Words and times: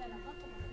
Gracias. 0.00 0.69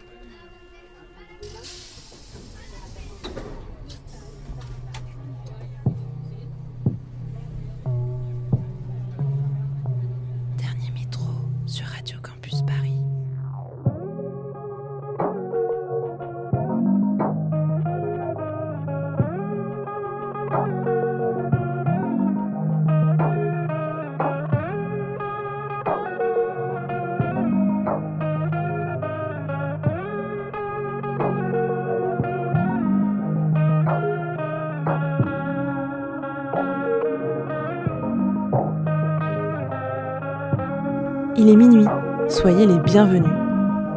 Il 41.48 41.54
est 41.54 41.56
minuit, 41.56 41.86
soyez 42.28 42.66
les 42.66 42.78
bienvenus. 42.80 43.32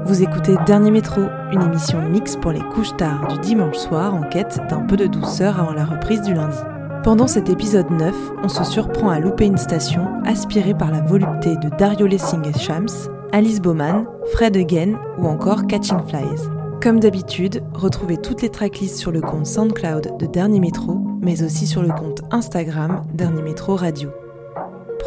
Vous 0.04 0.22
écoutez 0.22 0.54
Dernier 0.66 0.92
Métro, 0.92 1.22
une 1.50 1.62
émission 1.62 2.00
mix 2.00 2.36
pour 2.36 2.52
les 2.52 2.60
couches 2.60 2.96
tard 2.96 3.26
du 3.26 3.40
dimanche 3.40 3.76
soir 3.76 4.14
en 4.14 4.23
quête 4.23 4.60
d'un 4.70 4.82
peu 4.82 4.96
de 4.96 5.09
douceur 5.09 5.59
avant 5.59 5.73
la 5.73 5.84
reprise 5.84 6.23
du 6.23 6.32
lundi. 6.32 6.59
Pendant 7.02 7.26
cet 7.26 7.48
épisode 7.48 7.90
9, 7.90 8.14
on 8.45 8.48
se 8.48 8.62
surprend 8.62 9.10
à 9.10 9.18
louper 9.18 9.46
une 9.46 9.59
station 9.59 10.06
aspirée 10.24 10.74
par 10.74 10.92
la 10.92 11.00
volupté 11.00 11.56
de 11.56 11.76
Dario 11.76 12.06
Lessing 12.06 12.46
et 12.46 12.56
Shams, 12.56 13.10
Alice 13.32 13.60
Bowman, 13.60 14.04
Fred 14.32 14.56
Again 14.56 14.92
ou 15.18 15.26
encore 15.26 15.66
Catching 15.66 16.06
Flies. 16.06 16.48
Comme 16.80 17.01
d'habitude, 17.01 17.65
retrouvez 17.74 18.18
toutes 18.18 18.43
les 18.43 18.51
tracklists 18.51 18.98
sur 18.98 19.10
le 19.10 19.23
compte 19.23 19.46
SoundCloud 19.46 20.18
de 20.21 20.26
Dernier 20.26 20.60
Métro, 20.60 21.01
mais 21.21 21.43
aussi 21.43 21.66
sur 21.66 21.82
le 21.82 21.88
compte 21.88 22.23
Instagram 22.30 23.02
Dernier 23.12 23.43
Métro 23.43 23.74
Radio. 23.74 24.10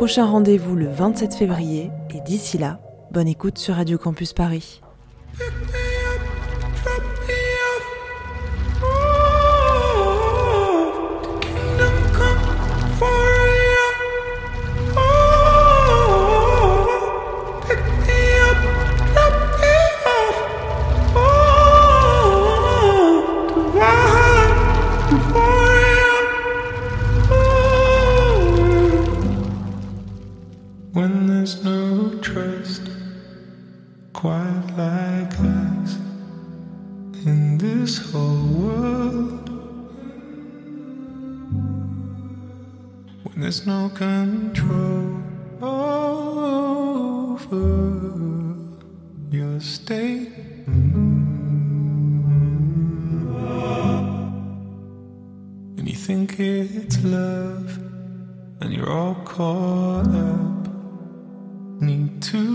Prochain 0.03 0.25
rendez-vous 0.25 0.75
le 0.75 0.89
27 0.89 1.33
février 1.33 1.89
et 2.13 2.19
d'ici 2.19 2.57
là, 2.57 2.81
bonne 3.11 3.29
écoute 3.29 3.57
sur 3.57 3.75
Radio 3.75 3.97
Campus 3.97 4.33
Paris. 4.33 4.81
When 30.93 31.25
there's 31.25 31.63
no 31.63 32.19
trust, 32.19 32.87
quite 34.13 34.67
like 34.77 35.33
us 35.39 35.97
in 37.25 37.57
this 37.57 37.97
whole 38.11 38.45
world. 38.45 39.49
When 43.23 43.41
there's 43.41 43.65
no 43.65 43.89
control 43.89 45.17
over 45.61 46.35
your 49.31 49.59
state. 49.61 50.29
And 55.75 55.89
you 55.89 55.95
think 55.95 56.39
it's 56.39 57.03
love, 57.03 57.79
and 58.61 58.71
you're 58.71 58.91
all 58.91 59.15
caught 59.25 59.72
to 62.23 62.52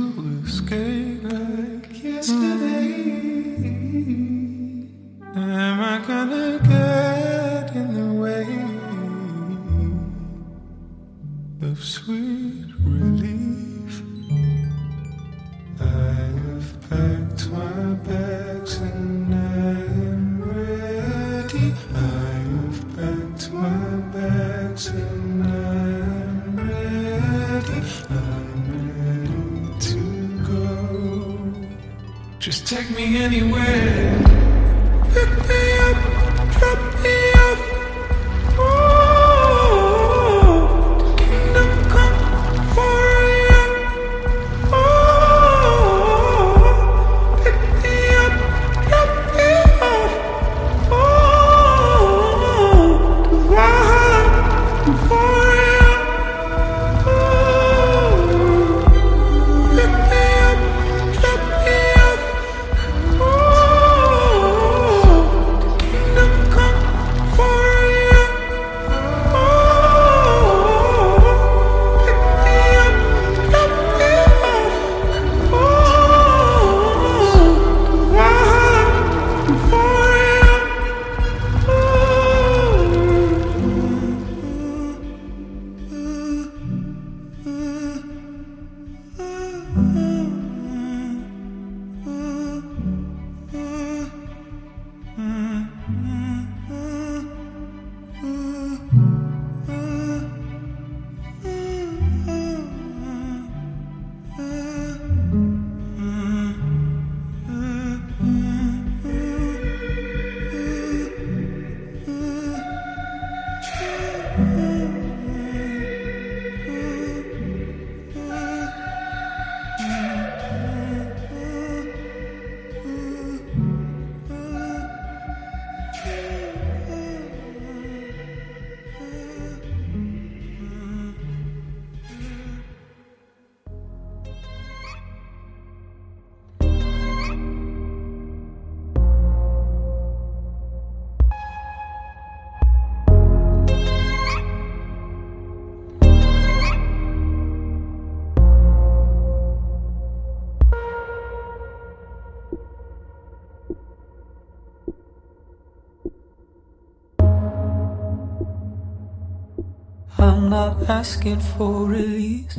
I'm 160.48 160.52
not 160.52 160.88
asking 160.88 161.40
for 161.40 161.84
release. 161.84 162.56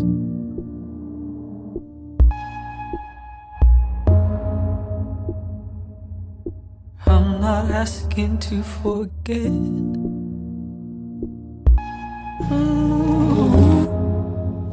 I'm 7.08 7.42
not 7.42 7.72
asking 7.72 8.38
to 8.42 8.62
forget. 8.62 9.52
Ooh, 12.52 13.08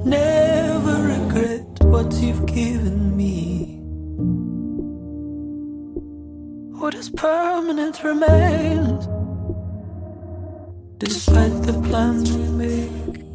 never 0.05 0.97
regret 1.17 1.65
what 1.85 2.13
you've 2.17 2.45
given 2.45 3.17
me. 3.17 3.81
What 6.79 6.95
is 6.95 7.09
permanent 7.09 8.05
remains 8.05 9.16
despite 10.99 11.63
the 11.63 11.75
plans 11.89 12.33
we 12.33 12.49
make. 12.49 13.26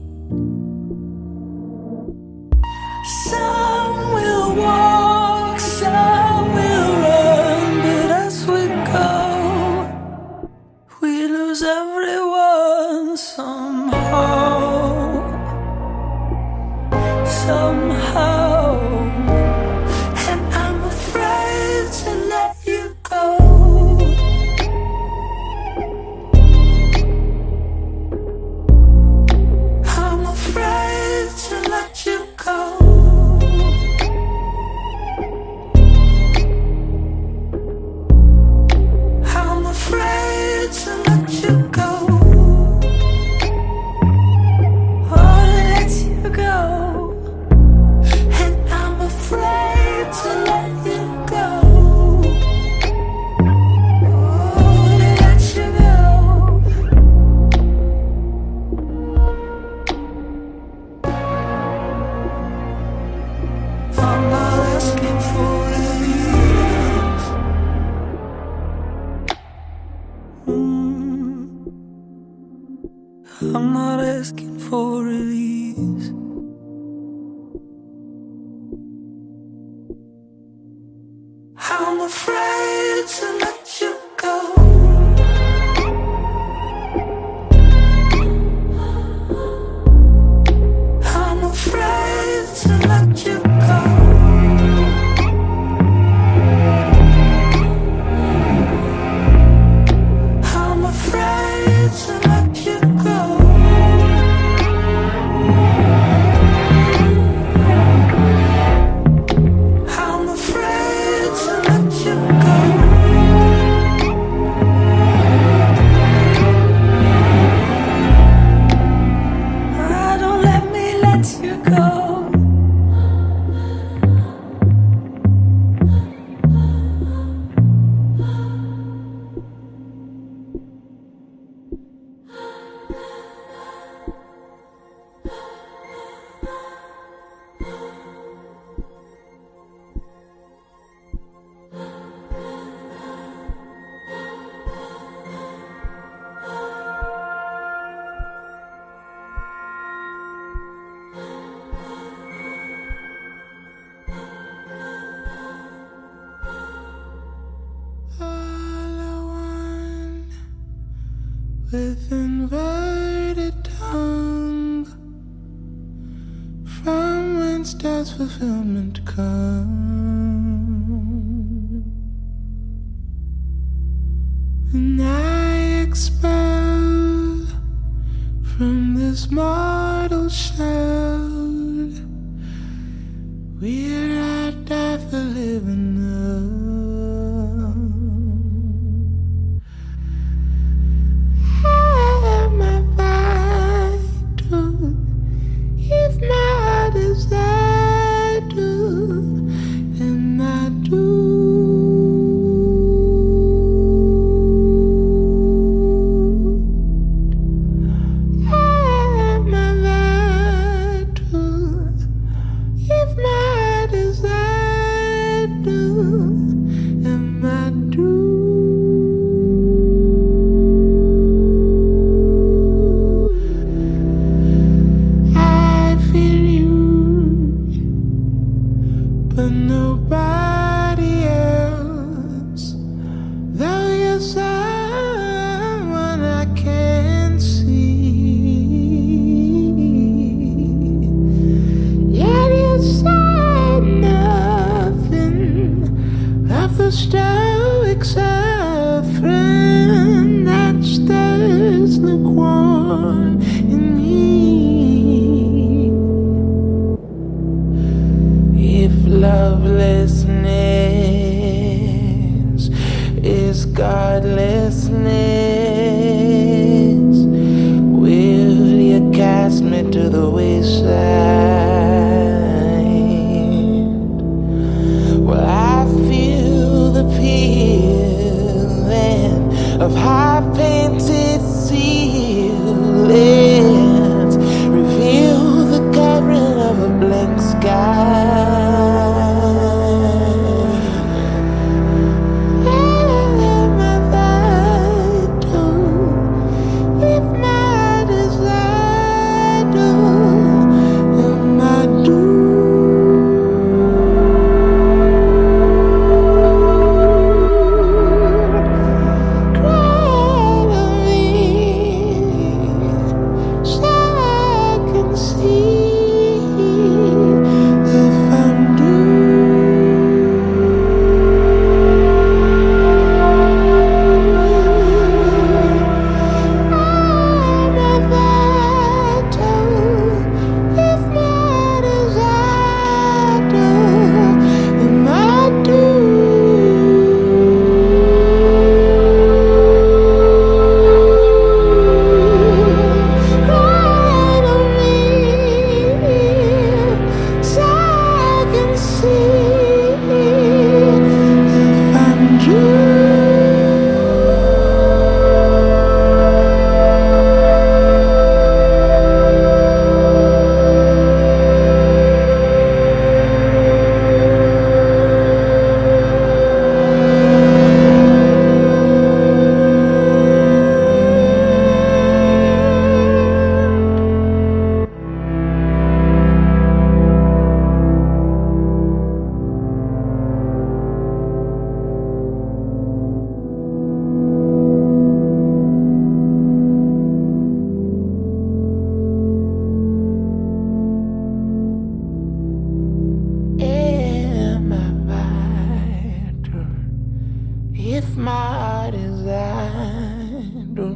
Smart 398.82 398.96
as 398.96 399.28
I 399.28 400.66
do, 400.74 400.88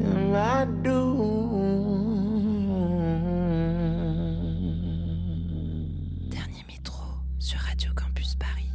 and 0.00 0.36
I 0.36 0.64
do. 0.82 1.00
Dernier 6.30 6.64
métro 6.68 7.02
sur 7.38 7.58
Radio 7.58 7.90
Campus 7.94 8.34
Paris. 8.36 8.72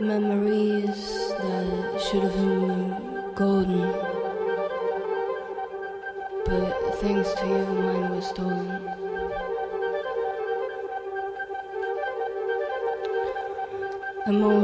Memories 0.00 0.45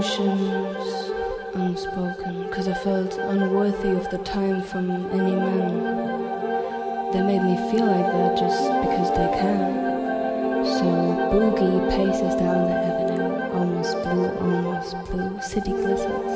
Emotions 0.03 1.13
unspoken, 1.55 2.51
cause 2.51 2.67
I 2.67 2.75
felt 2.75 3.17
unworthy 3.19 3.91
of 3.91 4.11
the 4.11 4.19
time 4.19 4.61
from 4.61 4.91
any 4.91 5.37
man. 5.37 7.13
They 7.13 7.23
made 7.23 7.45
me 7.45 7.55
feel 7.71 7.87
like 7.87 8.11
that 8.11 8.37
just 8.37 8.65
because 8.83 9.11
they 9.11 9.31
can. 9.39 10.65
So 10.65 10.87
Boogie 11.31 11.89
paces 11.91 12.35
down 12.35 12.67
the 12.67 12.75
avenue, 12.75 13.55
almost 13.57 13.95
blue, 14.03 14.29
almost 14.41 14.97
blue, 15.09 15.41
city 15.41 15.71
glistens. 15.71 16.35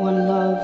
One 0.00 0.26
love, 0.26 0.58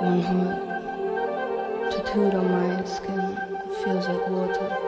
one 0.00 0.22
heart, 0.22 1.92
tattooed 1.92 2.34
on 2.36 2.50
my 2.50 2.84
skin, 2.86 3.36
feels 3.84 4.08
like 4.08 4.28
water. 4.30 4.79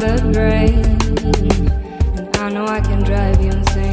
The 0.00 0.30
brain. 0.32 0.80
And 2.16 2.36
I 2.38 2.48
know 2.48 2.64
I 2.64 2.80
can 2.80 3.02
drive 3.02 3.38
you 3.42 3.50
insane 3.50 3.89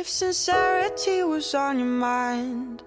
If 0.00 0.08
sincerity 0.08 1.22
was 1.24 1.54
on 1.54 1.78
your 1.78 1.86
mind, 1.86 2.82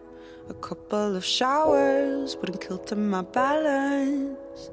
a 0.49 0.55
couple 0.55 1.15
of 1.15 1.23
showers 1.23 2.35
wouldn't 2.37 2.59
kill 2.59 2.83
my 2.97 3.21
balance. 3.21 4.71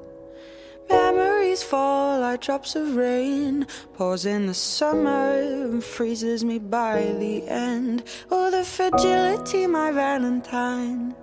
Memories 0.89 1.61
fall 1.61 2.21
like 2.21 2.41
drops 2.41 2.75
of 2.75 2.95
rain, 2.95 3.67
pours 3.93 4.25
in 4.25 4.47
the 4.47 4.55
summer 4.55 5.33
and 5.39 5.83
freezes 5.83 6.43
me 6.43 6.57
by 6.57 7.13
the 7.19 7.47
end. 7.47 8.05
Oh, 8.31 8.49
the 8.49 8.63
fragility, 8.63 9.67
my 9.67 9.91
Valentine, 9.91 11.13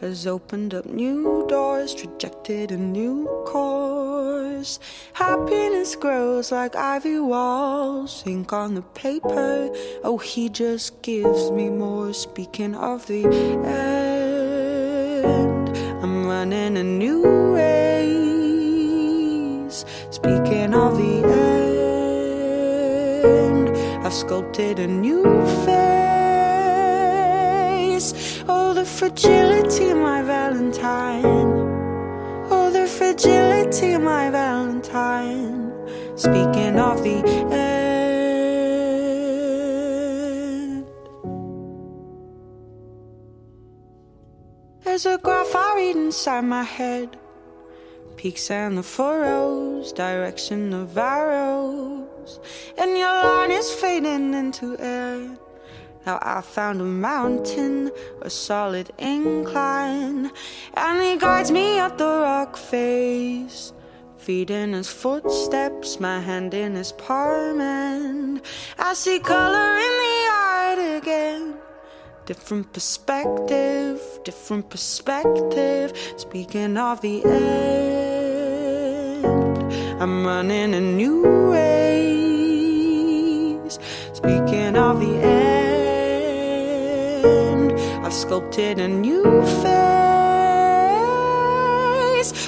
has 0.00 0.26
opened 0.26 0.72
up 0.72 0.86
new 0.86 1.46
doors, 1.50 1.94
trajected 1.94 2.72
a 2.72 2.78
new 2.78 3.26
course. 3.44 3.91
Happiness 5.14 5.96
grows 5.96 6.52
like 6.52 6.76
ivy 6.76 7.18
walls, 7.18 8.22
ink 8.26 8.52
on 8.52 8.74
the 8.76 8.82
paper. 8.82 9.68
Oh, 10.04 10.18
he 10.18 10.48
just 10.48 11.02
gives 11.02 11.50
me 11.50 11.68
more. 11.68 12.12
Speaking 12.12 12.76
of 12.76 13.06
the 13.08 13.24
end, 13.64 14.44
I'm 16.02 16.26
running 16.28 16.76
a 16.76 16.84
new 16.84 17.24
race. 17.56 18.12
Speaking 20.10 20.74
of 20.74 20.96
the 20.96 21.24
end, 23.42 23.68
I've 24.06 24.14
sculpted 24.14 24.78
a 24.78 24.86
new 24.86 25.24
face. 25.66 26.84
Oh, 28.48 28.74
the 28.74 28.84
fragility, 28.84 29.92
my 29.92 30.22
Valentine. 30.22 31.71
Fragility, 33.02 33.98
my 33.98 34.30
Valentine. 34.30 35.72
Speaking 36.14 36.78
of 36.78 37.02
the 37.02 37.16
end. 37.50 37.82
There's 44.84 45.04
a 45.04 45.18
graph 45.18 45.52
I 45.52 45.74
read 45.78 45.96
inside 45.96 46.44
my 46.44 46.62
head. 46.62 47.18
Peaks 48.16 48.48
and 48.52 48.78
the 48.78 48.84
furrows, 48.84 49.92
direction 49.92 50.72
of 50.72 50.96
arrows. 50.96 52.38
And 52.78 52.96
your 52.96 53.24
line 53.24 53.50
is 53.50 53.68
fading 53.72 54.32
into 54.32 54.78
air. 54.78 55.36
Now 56.04 56.18
I 56.20 56.40
found 56.40 56.80
a 56.80 56.84
mountain, 56.84 57.92
a 58.22 58.30
solid 58.30 58.90
incline, 58.98 60.32
and 60.74 61.02
he 61.02 61.16
guides 61.16 61.52
me 61.52 61.78
up 61.78 61.96
the 61.96 62.04
rock 62.04 62.56
face. 62.56 63.72
Feet 64.18 64.50
in 64.50 64.72
his 64.72 64.88
footsteps, 64.88 66.00
my 66.00 66.18
hand 66.20 66.54
in 66.54 66.74
his 66.74 66.90
palm, 66.92 67.60
and 67.60 68.40
I 68.78 68.94
see 68.94 69.20
color 69.20 69.76
in 69.76 69.92
the 70.04 70.28
art 70.32 70.78
again. 71.02 71.54
Different 72.26 72.72
perspective, 72.72 74.00
different 74.24 74.70
perspective. 74.70 75.92
Speaking 76.16 76.76
of 76.76 77.00
the 77.00 77.24
end, 77.24 79.24
I'm 80.00 80.26
running 80.26 80.74
a 80.74 80.80
new 80.80 81.52
race. 81.52 81.62
Speaking 84.12 84.76
of 84.76 85.00
the 85.00 85.20
end, 85.20 85.61
sculpted 88.12 88.78
a 88.78 88.86
new 88.88 89.24
face. 89.62 89.72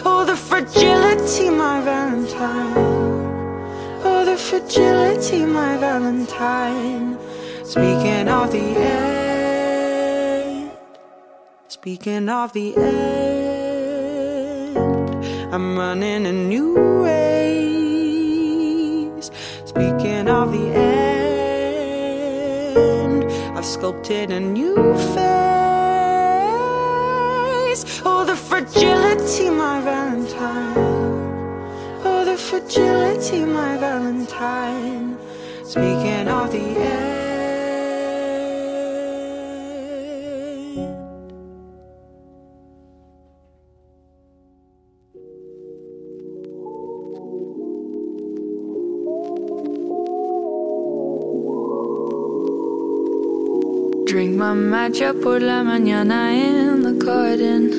Oh, 0.04 0.24
the 0.26 0.36
fragility, 0.36 1.48
my 1.50 1.80
Valentine. 1.80 2.74
Oh, 4.04 4.24
the 4.24 4.36
fragility, 4.36 5.44
my 5.46 5.76
Valentine. 5.78 7.16
Speaking 7.64 8.28
of 8.28 8.52
the 8.52 8.58
end. 8.58 10.70
Speaking 11.68 12.28
of 12.28 12.52
the 12.52 12.76
end, 12.76 14.76
I'm 15.52 15.78
running 15.78 16.26
a 16.26 16.32
new 16.32 16.76
race. 17.04 17.14
Speaking 19.64 20.28
of 20.28 20.52
the 20.52 20.74
end, 20.74 21.13
sculpted 23.64 24.30
a 24.30 24.38
new 24.38 24.76
face. 25.14 25.24
Oh, 28.04 28.24
the 28.26 28.36
fragility, 28.36 29.48
my 29.48 29.80
Valentine. 29.80 30.76
Oh, 32.04 32.24
the 32.26 32.36
fragility, 32.36 33.44
my 33.44 33.78
Valentine. 33.78 35.16
Speaking 35.64 36.28
of 36.28 36.52
the 36.52 36.58
end. 36.58 37.03
Matcha 54.54 55.12
por 55.12 55.40
la 55.40 55.62
mañana 55.62 56.32
in 56.32 56.82
the 56.82 56.92
garden. 56.92 57.70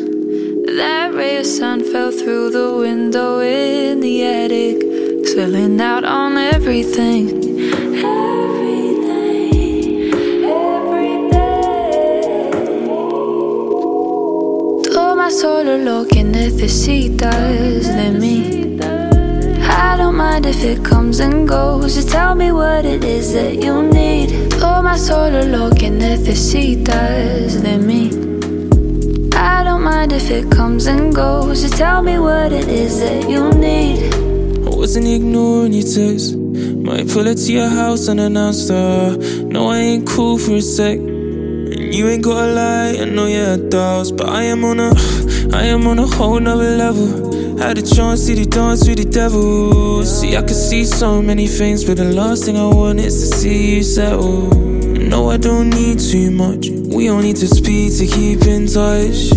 That 0.78 1.14
ray 1.14 1.38
of 1.38 1.46
sun 1.46 1.84
fell 1.84 2.12
through 2.12 2.52
the 2.52 2.78
window 2.78 3.40
in 3.40 4.02
the 4.02 4.24
attic, 4.24 4.78
spilling 5.28 5.80
out 5.82 6.04
on 6.04 6.38
everything. 6.38 7.46
Solo 15.28 15.76
lo 15.78 16.06
que 16.08 16.24
necesitas 16.24 17.36
de 17.98 18.12
mí. 18.12 18.80
I 19.60 19.98
don't 19.98 20.16
mind 20.16 20.46
if 20.46 20.64
it 20.64 20.82
comes 20.82 21.20
and 21.20 21.46
goes. 21.46 21.96
Just 21.96 22.10
tell 22.10 22.36
me 22.36 22.54
what 22.54 22.86
it 22.86 23.04
is 23.04 23.34
that 23.34 23.62
you 23.62 23.82
need. 23.82 24.45
Toma 24.66 24.98
solo 24.98 25.46
lo 25.46 25.70
que 25.70 25.92
necesitas 25.92 27.62
de 27.62 27.78
mí. 27.78 28.10
I 29.36 29.64
don't 29.64 29.84
mind 29.84 30.12
if 30.12 30.32
it 30.32 30.50
comes 30.50 30.88
and 30.88 31.14
goes. 31.14 31.62
Just 31.62 31.78
tell 31.78 32.02
me 32.02 32.18
what 32.18 32.52
it 32.52 32.68
is 32.68 33.00
that 33.00 33.30
you 33.30 33.52
need. 33.52 34.12
I 34.66 34.76
wasn't 34.76 35.06
ignoring 35.06 35.72
your 35.74 35.84
text. 35.84 36.36
Might 36.36 37.08
pull 37.08 37.28
it 37.28 37.38
to 37.46 37.54
your 37.54 37.70
house 37.70 38.10
unannounced. 38.10 38.72
Uh, 38.72 39.16
no, 39.44 39.70
I 39.70 39.78
ain't 39.78 40.08
cool 40.08 40.40
for 40.40 40.56
a 40.56 40.62
sec. 40.62 40.98
And 40.98 41.94
you 41.94 42.08
ain't 42.08 42.24
gotta 42.24 42.52
lie, 42.52 42.98
I 43.00 43.06
know 43.06 43.28
you 43.28 43.42
had 43.42 43.70
doubts, 43.70 44.10
but 44.10 44.28
I 44.28 44.46
am 44.46 44.66
on 44.66 44.80
a, 44.80 44.90
I 45.54 45.66
am 45.66 45.86
on 45.86 46.00
a 46.00 46.08
whole 46.08 46.40
nother 46.40 46.76
level. 46.76 47.25
Had 47.58 47.78
a 47.78 47.82
chance 47.82 48.28
to 48.28 48.46
dance 48.46 48.88
with 48.88 48.98
the 48.98 49.06
devil. 49.06 50.04
See, 50.04 50.36
I 50.36 50.42
could 50.42 50.56
see 50.56 50.86
so 50.86 51.22
many 51.22 51.48
things, 51.48 51.84
but 51.84 51.98
the 51.98 52.06
last 52.06 52.46
thing 52.46 52.58
I 52.58 52.68
want 52.68 53.00
is 53.00 53.16
to 53.22 53.38
see 53.38 53.78
you 53.78 53.84
settle. 53.84 54.50
No, 54.52 55.30
I 55.32 55.38
don't 55.38 55.70
need 55.70 56.00
too 56.00 56.32
much. 56.32 56.70
We 56.70 57.08
don't 57.08 57.24
need 57.24 57.38
to 57.38 57.48
speak 57.48 57.98
to 57.98 58.06
keep 58.08 58.42
in 58.46 58.68
touch. 58.68 59.30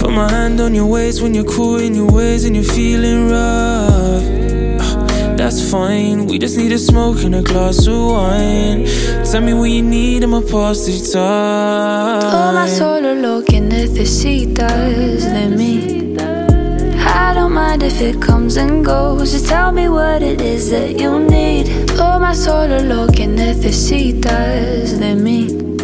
Put 0.00 0.10
my 0.12 0.30
hand 0.30 0.60
on 0.60 0.74
your 0.74 0.86
waist 0.86 1.22
when 1.22 1.34
you're 1.34 1.44
cool 1.44 1.78
in 1.78 1.94
your 1.94 2.10
ways 2.10 2.44
and 2.44 2.54
you're 2.54 2.64
feeling 2.64 3.30
rough. 3.30 4.22
That's 5.36 5.70
fine. 5.70 6.26
We 6.26 6.38
just 6.38 6.56
need 6.56 6.72
a 6.72 6.78
smoke 6.78 7.24
and 7.24 7.34
a 7.34 7.42
glass 7.42 7.86
of 7.86 7.94
wine. 7.96 8.84
Tell 9.24 9.40
me 9.40 9.54
what 9.54 9.70
you 9.70 9.82
need, 9.82 10.22
I'ma 10.22 10.40
pass 10.42 10.84
the 10.86 10.92
Toma 11.12 12.66
time. 12.66 12.68
solo 12.68 13.14
lo 13.14 13.42
que 13.42 13.60
necesitas 13.60 15.24
de 15.32 15.48
mí. 15.56 16.01
Mind 17.72 17.84
if 17.84 18.02
it 18.02 18.20
comes 18.20 18.58
and 18.58 18.84
goes. 18.84 19.32
Just 19.32 19.46
tell 19.46 19.72
me 19.72 19.88
what 19.88 20.20
it 20.20 20.42
is 20.42 20.70
that 20.72 21.00
you 21.00 21.18
need. 21.18 21.70
Oh, 21.92 21.96
Toma 21.96 22.34
solo 22.34 22.82
lo 22.82 23.06
que 23.06 23.26
necesitas 23.26 25.00
de 25.00 25.14
mí. 25.14 25.81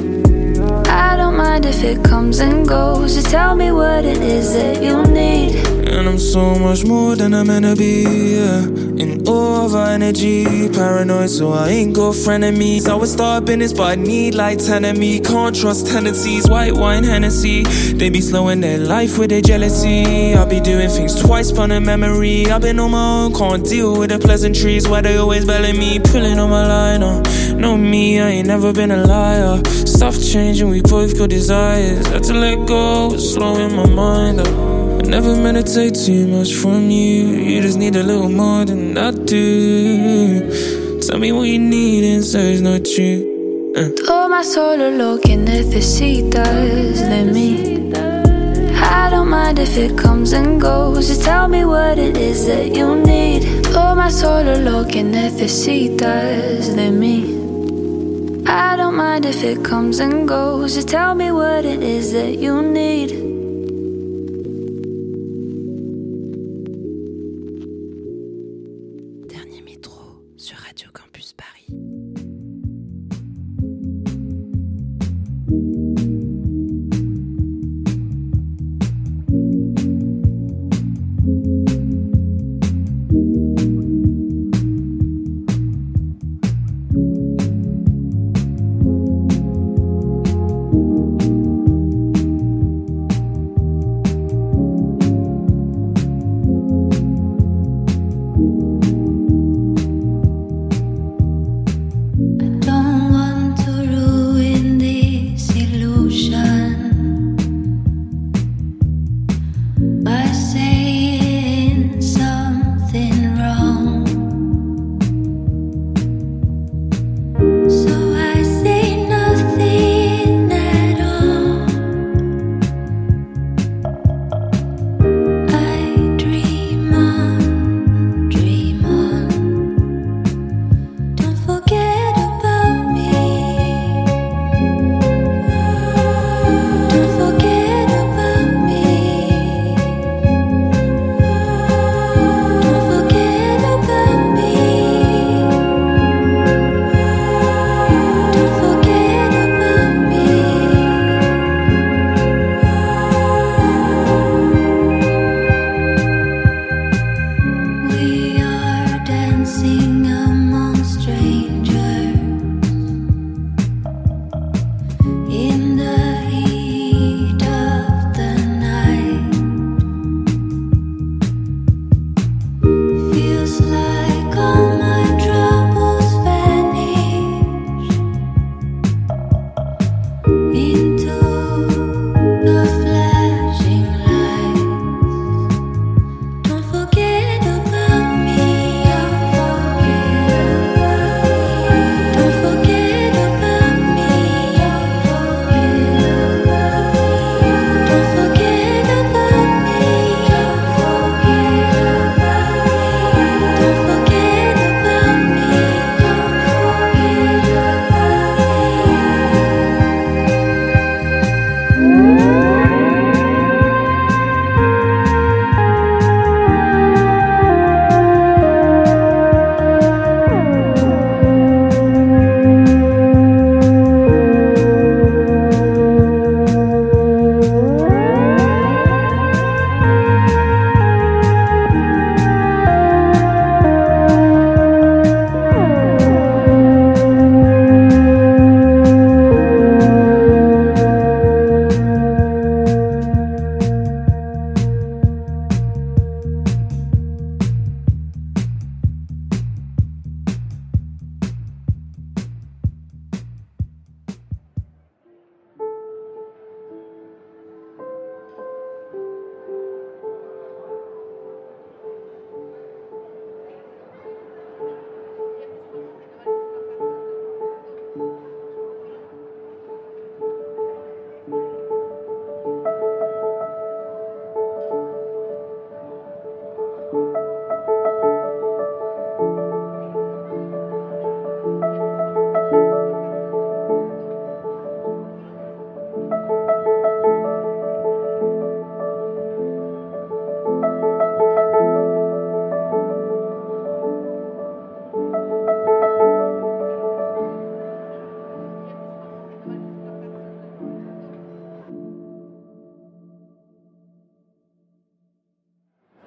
I 1.59 1.61
mind 1.61 1.75
if 1.75 1.83
it 1.83 2.05
comes 2.05 2.38
and 2.38 2.68
goes. 2.68 3.14
Just 3.14 3.31
tell 3.31 3.57
me 3.57 3.73
what 3.73 4.05
it 4.05 4.18
is 4.18 4.53
that 4.53 4.81
you 4.81 5.03
need. 5.12 5.57
And 5.88 6.09
I'm 6.09 6.18
so 6.18 6.57
much 6.57 6.85
more 6.85 7.16
than 7.16 7.35
I'm 7.35 7.49
to 7.49 7.75
be. 7.75 8.05
Yeah. 8.37 8.62
In 9.03 9.27
awe 9.27 9.64
of 9.64 9.75
our 9.75 9.88
energy, 9.88 10.68
paranoid, 10.68 11.31
so 11.31 11.51
I 11.51 11.71
ain't 11.71 11.94
got 11.94 12.14
frenemies. 12.14 12.88
I 12.88 12.94
would 12.94 13.09
start 13.09 13.47
business, 13.47 13.73
but 13.73 13.90
I 13.90 13.94
need 13.97 14.37
like 14.37 14.59
10 14.59 14.85
of 14.85 14.99
me. 14.99 15.18
Can't 15.18 15.57
trust 15.57 15.88
tendencies, 15.88 16.49
white 16.49 16.75
wine, 16.75 17.03
Hennessy. 17.03 17.64
They 17.64 18.09
be 18.09 18.21
slowing 18.21 18.61
their 18.61 18.79
life 18.79 19.18
with 19.18 19.31
their 19.31 19.42
jealousy. 19.42 20.35
I'll 20.35 20.47
be 20.47 20.61
doing 20.61 20.88
things 20.88 21.21
twice, 21.21 21.49
spun 21.49 21.73
a 21.73 21.81
memory. 21.81 22.47
I've 22.47 22.62
been 22.62 22.79
on 22.79 22.92
my 22.92 23.25
own, 23.25 23.35
can't 23.35 23.64
deal 23.64 23.99
with 23.99 24.11
the 24.11 24.21
pleasantries. 24.21 24.88
Why 24.88 25.01
they 25.01 25.16
always 25.16 25.44
belling 25.44 25.77
me, 25.77 25.99
pulling 25.99 26.38
on 26.38 26.51
my 26.51 26.66
line. 26.66 27.03
Uh. 27.03 27.38
Know 27.59 27.77
me, 27.77 28.21
I 28.21 28.29
ain't 28.31 28.47
never 28.47 28.73
been 28.73 28.92
a 28.92 29.05
liar. 29.05 29.61
Stuff 29.66 30.16
changing, 30.23 30.71
we 30.71 30.81
both 30.81 31.18
got 31.18 31.31
desires. 31.31 32.07
Had 32.07 32.23
to 32.25 32.35
let 32.35 32.68
go, 32.68 33.16
slowing 33.16 33.75
my 33.75 33.87
mind 33.87 34.40
up. 34.40 34.47
I 34.47 35.11
never 35.11 35.35
take 35.62 35.94
too 35.94 36.29
much 36.29 36.55
from 36.55 36.88
you. 36.88 37.27
You 37.49 37.61
just 37.61 37.77
need 37.77 37.97
a 37.97 38.03
little 38.03 38.29
more 38.29 38.64
than 38.64 38.97
I 38.97 39.11
do. 39.11 41.01
Tell 41.01 41.18
me 41.18 41.33
what 41.33 41.49
you 41.49 41.59
need 41.59 42.05
and 42.05 42.25
say 42.25 42.53
it's 42.53 42.61
not 42.61 42.85
true. 42.85 43.25
Toma 44.07 44.44
solo 44.44 44.90
lo 44.90 45.18
que 45.18 45.37
necesitas 45.37 47.09
de 47.09 47.25
mí. 47.25 47.92
I 48.75 49.11
don't 49.11 49.29
mind 49.29 49.59
if 49.59 49.77
it 49.77 49.97
comes 49.99 50.33
and 50.33 50.61
goes. 50.61 51.09
Just 51.09 51.23
tell 51.23 51.49
me 51.49 51.64
what 51.64 51.99
it 51.99 52.16
is 52.16 52.47
that 52.47 52.75
you 52.75 52.94
need. 52.94 53.64
Toma 53.73 54.11
solo 54.11 54.59
lo 54.59 54.85
que 54.87 55.03
necesitas 55.03 56.75
de 56.77 56.90
mí. 56.90 57.38
I 58.50 58.76
don't 58.76 58.96
mind 58.96 59.26
if 59.26 59.44
it 59.44 59.62
comes 59.62 60.00
and 60.00 60.26
goes. 60.26 60.74
Just 60.74 60.88
tell 60.88 61.14
me 61.14 61.30
what 61.30 61.66
it 61.66 61.82
is 61.82 62.12
that 62.12 62.38
you 62.38 62.62
need. 62.62 63.27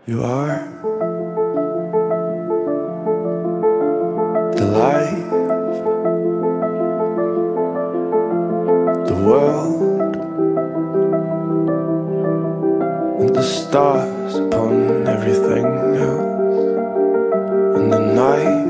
Sunshine 0.07 0.17
the 13.33 13.43
stars 13.43 14.35
upon 14.35 15.07
everything 15.07 15.65
else, 15.95 16.65
and 17.77 17.93
the 17.93 17.99
are. 18.13 18.60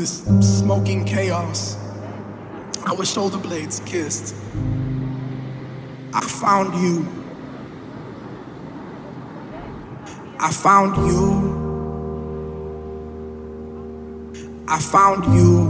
This 0.00 0.22
smoking 0.40 1.04
chaos, 1.04 1.76
our 2.86 3.04
shoulder 3.04 3.36
blades 3.36 3.80
kissed. 3.80 4.34
I 6.14 6.22
found 6.22 6.72
you. 6.82 7.06
I 10.38 10.50
found 10.50 10.96
you. 11.06 11.22
I 14.66 14.78
found 14.80 15.24
you. 15.34 15.68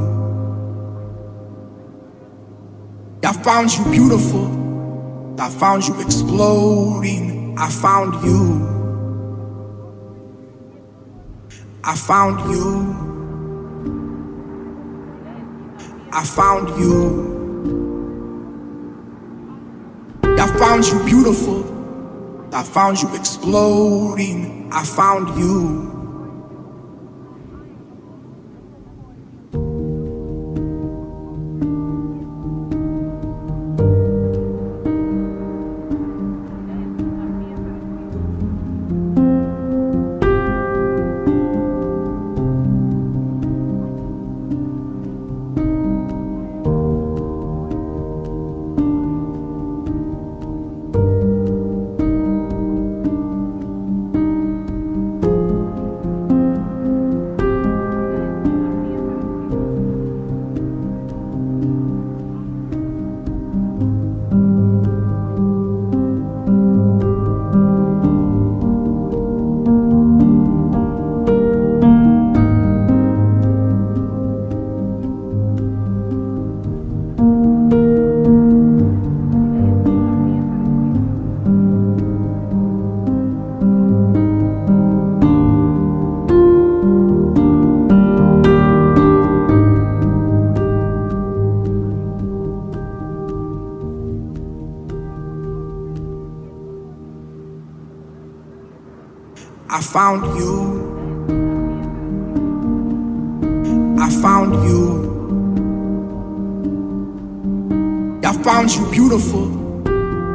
I 3.25 3.33
found 3.33 3.77
you 3.77 3.85
beautiful. 3.87 4.47
I 5.40 5.51
found 5.51 5.88
you 5.88 6.01
exploding. 6.01 7.59
I 7.59 7.69
found 7.69 8.25
you. 8.25 8.69
I 11.83 11.97
found 11.97 12.49
you. 12.53 13.10
I 16.12 16.25
found 16.25 16.68
you. 16.81 17.38
I 20.25 20.46
found 20.59 20.85
you 20.87 21.05
beautiful. 21.05 21.64
I 22.53 22.64
found 22.64 23.01
you 23.01 23.14
exploding. 23.14 24.68
I 24.73 24.85
found 24.85 25.38
you. 25.38 25.89
Found 108.52 108.74
you 108.74 108.84
beautiful. 108.90 109.46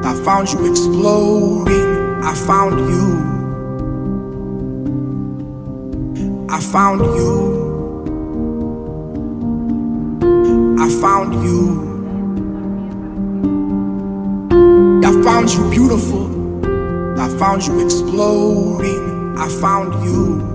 I 0.05 0.13
found 0.23 0.49
you 0.53 0.71
exploding. 0.71 2.23
I 2.23 2.33
found 2.33 2.79
you. 2.89 3.05
I 6.49 6.61
found 6.61 7.01
you. 7.17 7.33
I 10.79 10.89
found 11.01 11.33
you. 11.43 11.59
I 15.03 15.11
found 15.21 15.53
you 15.53 15.69
beautiful. 15.69 16.25
I 17.19 17.27
found 17.37 17.67
you 17.67 17.83
exploding. 17.83 19.37
I 19.37 19.49
found 19.49 20.05
you. 20.05 20.54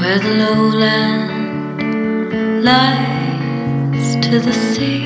Where 0.00 0.18
the 0.18 0.34
lowland 0.42 1.30
lies 2.64 4.16
to 4.26 4.40
the 4.40 4.52
sea. 4.52 5.04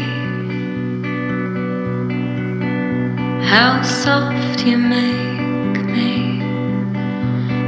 How 3.42 3.82
soft 3.82 4.64
you 4.64 4.78
make 4.78 5.84
me, 5.96 6.38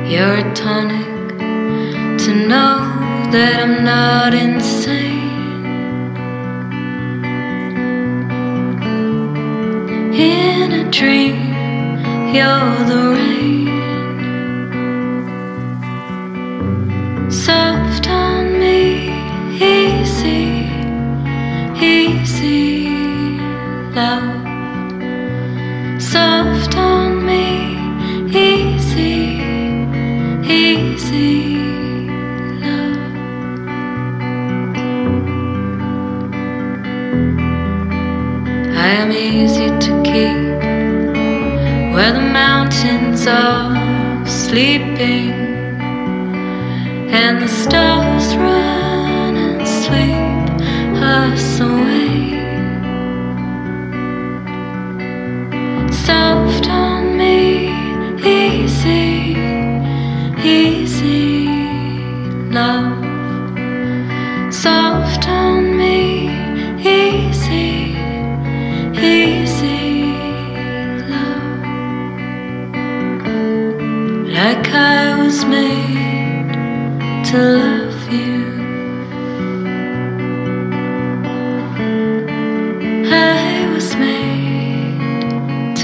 you're 0.08 0.36
a 0.36 0.54
tonic 0.54 1.38
to 2.24 2.30
know 2.50 2.76
that 3.32 3.58
I'm 3.60 3.82
not 3.82 4.32
insane. 4.32 5.24
In 10.14 10.70
a 10.70 10.90
dream, 10.92 11.38
you're 12.32 12.84
the 12.90 13.00
rain. 13.18 13.55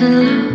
To 0.03 0.09
love 0.09 0.52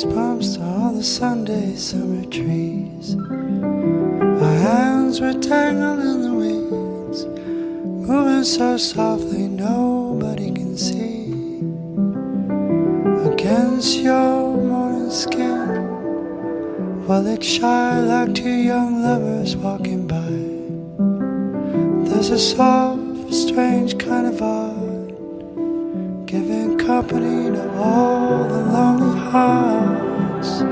goosebumps 0.00 0.54
to 0.56 0.62
all 0.64 0.92
the 0.94 1.02
Sunday 1.02 1.74
summer 1.74 2.24
trees. 2.26 3.16
Our 3.16 4.54
hands 4.54 5.20
were 5.20 5.34
tangled 5.34 6.00
in 6.00 6.22
the 6.22 6.32
weeds, 6.32 7.26
moving 8.08 8.44
so 8.44 8.78
softly 8.78 9.46
nobody 9.48 10.52
can 10.52 10.76
see. 10.78 11.26
Against 13.30 13.98
your 13.98 14.56
morning 14.56 15.10
skin, 15.10 15.68
while 17.06 17.26
it 17.26 17.44
shy 17.44 18.00
like 18.00 18.34
two 18.34 18.48
young 18.48 19.02
lovers 19.02 19.54
walking 19.56 20.06
by. 20.06 20.30
There's 22.08 22.30
a 22.30 22.38
soft, 22.38 23.34
strange 23.34 23.98
kind 23.98 24.26
of 24.28 24.40
art 24.40 24.80
giving 26.26 26.78
company 26.78 27.50
to 27.50 27.76
all 27.76 28.44
the 28.48 28.62
lonely 28.72 29.09
hearts. 29.30 30.62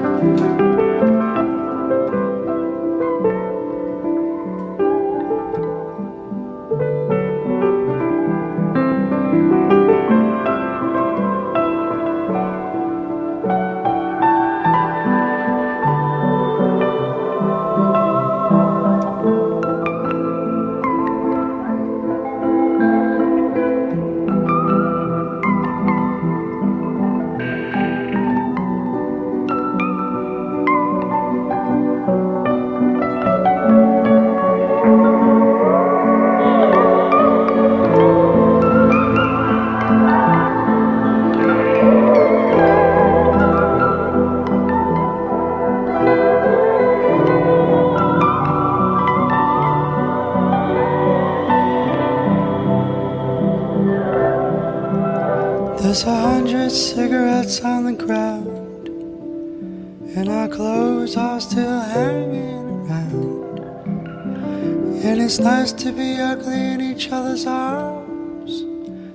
Nice 65.68 65.84
to 65.84 65.92
be 65.92 66.18
ugly 66.18 66.72
in 66.72 66.80
each 66.80 67.12
other's 67.12 67.46
arms 67.46 68.64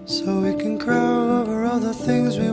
so 0.06 0.39
we 0.39 0.54
can 0.54 0.78
grow 0.78 1.41
over 1.41 1.66
all 1.66 1.80
the 1.80 1.95
things 1.95 2.38
we. 2.38 2.53